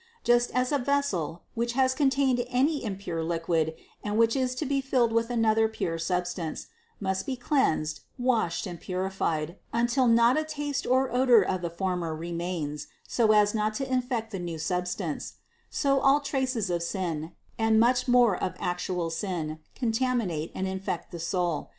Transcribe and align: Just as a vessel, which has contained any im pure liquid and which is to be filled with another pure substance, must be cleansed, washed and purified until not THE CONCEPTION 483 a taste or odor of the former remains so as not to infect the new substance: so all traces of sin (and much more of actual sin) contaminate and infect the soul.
Just 0.23 0.49
as 0.55 0.71
a 0.71 0.79
vessel, 0.79 1.43
which 1.53 1.73
has 1.73 1.93
contained 1.93 2.43
any 2.49 2.77
im 2.83 2.97
pure 2.97 3.23
liquid 3.23 3.75
and 4.03 4.17
which 4.17 4.35
is 4.35 4.55
to 4.55 4.65
be 4.65 4.81
filled 4.81 5.13
with 5.13 5.29
another 5.29 5.67
pure 5.67 5.99
substance, 5.99 6.69
must 6.99 7.27
be 7.27 7.35
cleansed, 7.35 7.99
washed 8.17 8.65
and 8.65 8.81
purified 8.81 9.57
until 9.71 10.07
not 10.07 10.37
THE 10.37 10.41
CONCEPTION 10.41 10.55
483 10.55 10.65
a 10.65 10.65
taste 10.65 10.87
or 10.87 11.15
odor 11.15 11.43
of 11.43 11.61
the 11.61 11.69
former 11.69 12.15
remains 12.15 12.87
so 13.07 13.31
as 13.31 13.53
not 13.53 13.75
to 13.75 13.87
infect 13.93 14.31
the 14.31 14.39
new 14.39 14.57
substance: 14.57 15.33
so 15.69 15.99
all 15.99 16.19
traces 16.19 16.71
of 16.71 16.81
sin 16.81 17.33
(and 17.59 17.79
much 17.79 18.07
more 18.07 18.35
of 18.35 18.55
actual 18.57 19.11
sin) 19.11 19.59
contaminate 19.75 20.51
and 20.55 20.67
infect 20.67 21.11
the 21.11 21.19
soul. 21.19 21.69